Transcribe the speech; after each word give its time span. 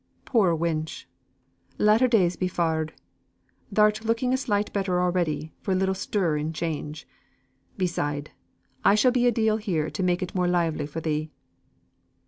"Poor 0.25 0.57
wench! 0.57 1.05
latter 1.77 2.07
days 2.07 2.35
be 2.35 2.47
farred! 2.49 2.93
Thou'rt 3.71 4.03
looking 4.03 4.33
a 4.33 4.37
sight 4.37 4.73
better 4.73 4.99
already 4.99 5.53
for 5.61 5.73
a 5.73 5.75
little 5.75 5.93
stir 5.93 6.37
and 6.37 6.55
change. 6.55 7.07
Beside, 7.77 8.31
I 8.83 8.95
shall 8.95 9.11
be 9.11 9.27
a 9.27 9.31
deal 9.31 9.57
here 9.57 9.91
to 9.91 10.01
make 10.01 10.23
it 10.23 10.33
more 10.33 10.47
lively 10.47 10.87
for 10.87 11.01
thee." 11.01 11.29